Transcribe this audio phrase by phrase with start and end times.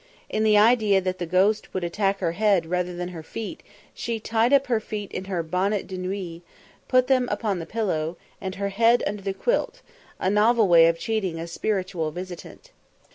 [0.31, 3.61] In the idea that the ghost would attack her head rather than her feet,
[3.93, 6.41] she tied up her feet in her bonnet de nuit,
[6.87, 9.83] put them upon the pillow, and her head under the quilt
[10.19, 12.71] a novel way of cheating a spiritual visitant.